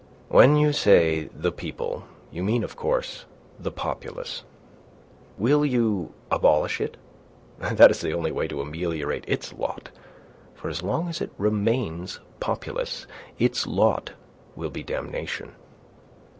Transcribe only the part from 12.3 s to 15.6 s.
populace its lot will be damnation."